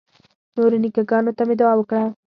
[0.55, 2.03] نورو نیکه ګانو ته مې دعا وکړه.